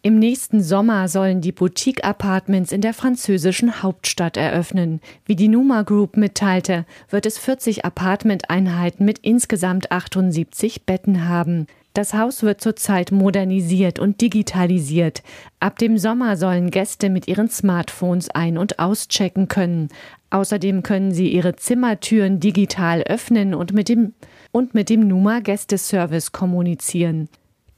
[0.00, 5.00] Im nächsten Sommer sollen die Boutique-Apartments in der französischen Hauptstadt eröffnen.
[5.24, 11.66] Wie die Numa Group mitteilte, wird es 40 Apartmenteinheiten mit insgesamt 78 Betten haben.
[11.94, 15.24] Das Haus wird zurzeit modernisiert und digitalisiert.
[15.58, 19.88] Ab dem Sommer sollen Gäste mit ihren Smartphones ein- und auschecken können.
[20.30, 24.14] Außerdem können sie ihre Zimmertüren digital öffnen und mit dem,
[24.52, 27.28] und mit dem Numa Gästeservice kommunizieren.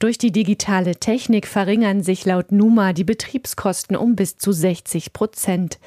[0.01, 5.77] Durch die digitale Technik verringern sich laut Numa die Betriebskosten um bis zu 60 Prozent.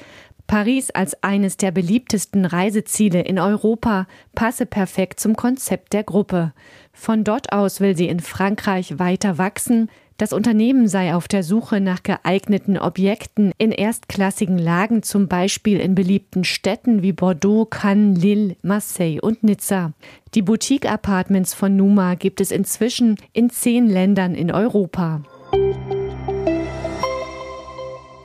[0.47, 6.53] Paris als eines der beliebtesten Reiseziele in Europa passe perfekt zum Konzept der Gruppe.
[6.93, 11.81] Von dort aus will sie in Frankreich weiter wachsen, das Unternehmen sei auf der Suche
[11.81, 18.55] nach geeigneten Objekten in erstklassigen Lagen, zum Beispiel in beliebten Städten wie Bordeaux, Cannes, Lille,
[18.61, 19.91] Marseille und Nizza.
[20.33, 25.21] Die Boutique-Apartments von Numa gibt es inzwischen in zehn Ländern in Europa.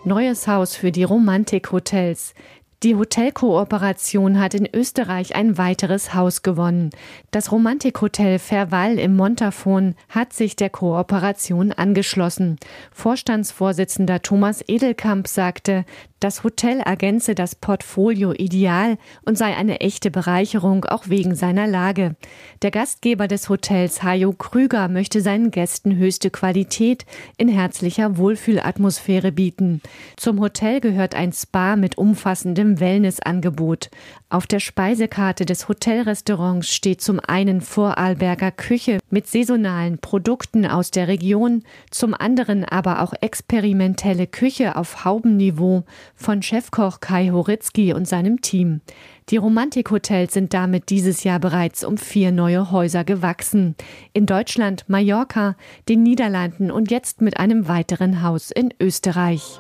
[0.05, 2.35] Neues Haus für die Romantik-Hotels.
[2.83, 6.89] Die Hotelkooperation hat in Österreich ein weiteres Haus gewonnen.
[7.31, 12.57] Das Romantikhotel Verwall im Montafon hat sich der Kooperation angeschlossen.
[12.91, 15.85] Vorstandsvorsitzender Thomas Edelkamp sagte,
[16.21, 22.15] das Hotel ergänze das Portfolio ideal und sei eine echte Bereicherung auch wegen seiner Lage.
[22.61, 27.07] Der Gastgeber des Hotels Hajo Krüger möchte seinen Gästen höchste Qualität
[27.39, 29.81] in herzlicher Wohlfühlatmosphäre bieten.
[30.17, 33.91] Zum Hotel gehört ein Spa mit umfassendem Wellnessangebot.
[34.33, 41.09] Auf der Speisekarte des Hotelrestaurants steht zum einen Vorarlberger Küche mit saisonalen Produkten aus der
[41.09, 45.83] Region, zum anderen aber auch experimentelle Küche auf Haubenniveau
[46.15, 48.83] von Chefkoch Kai Horitzky und seinem Team.
[49.31, 53.75] Die Romantikhotels sind damit dieses Jahr bereits um vier neue Häuser gewachsen.
[54.13, 55.57] In Deutschland, Mallorca,
[55.89, 59.59] den Niederlanden und jetzt mit einem weiteren Haus in Österreich.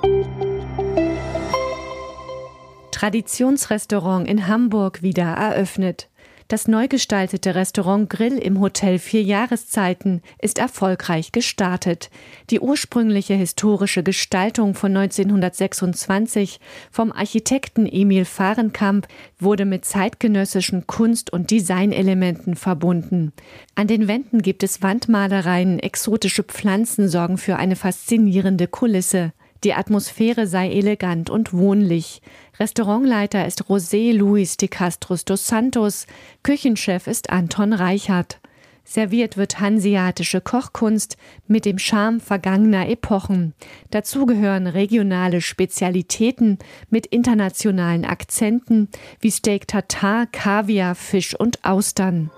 [3.01, 6.11] Traditionsrestaurant in Hamburg wieder eröffnet.
[6.49, 12.11] Das neu gestaltete Restaurant Grill im Hotel Vier Jahreszeiten ist erfolgreich gestartet.
[12.51, 16.61] Die ursprüngliche historische Gestaltung von 1926
[16.91, 19.09] vom Architekten Emil Fahrenkamp
[19.39, 23.33] wurde mit zeitgenössischen Kunst- und Designelementen verbunden.
[23.77, 29.33] An den Wänden gibt es Wandmalereien, exotische Pflanzen sorgen für eine faszinierende Kulisse.
[29.65, 32.23] Die Atmosphäre sei elegant und wohnlich.
[32.59, 36.07] Restaurantleiter ist José Luis de Castros dos Santos,
[36.43, 38.41] Küchenchef ist Anton Reichert.
[38.85, 41.17] Serviert wird hanseatische Kochkunst
[41.47, 43.55] mit dem Charme vergangener Epochen.
[43.91, 48.89] Dazu gehören regionale Spezialitäten mit internationalen Akzenten
[49.21, 52.31] wie Steak Tartar, Kaviar, Fisch und Austern.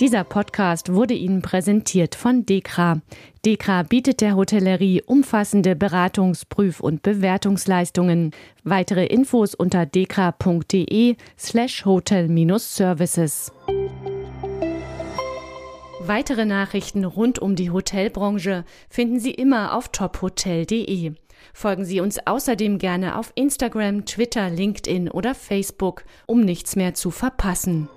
[0.00, 3.02] Dieser Podcast wurde Ihnen präsentiert von Dekra.
[3.44, 8.30] Dekra bietet der Hotellerie umfassende Beratungs-, Prüf- und Bewertungsleistungen.
[8.64, 13.52] Weitere Infos unter dekra.de slash hotel-services.
[16.00, 21.12] Weitere Nachrichten rund um die Hotelbranche finden Sie immer auf tophotel.de.
[21.52, 27.10] Folgen Sie uns außerdem gerne auf Instagram, Twitter, LinkedIn oder Facebook, um nichts mehr zu
[27.10, 27.90] verpassen.